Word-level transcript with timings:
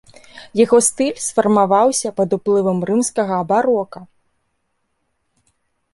Яго 0.59 0.77
стыль 0.87 1.19
сфармаваўся 1.25 2.09
пад 2.21 2.29
уплывам 2.39 2.79
рымскага 2.91 3.37
барока. 3.53 4.05